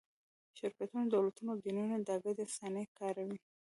شرکتونه، 0.57 1.03
دولتونه 1.15 1.49
او 1.53 1.57
دینونه 1.65 1.95
دا 2.07 2.15
ګډې 2.23 2.41
افسانې 2.47 2.83
کاروي. 2.99 3.37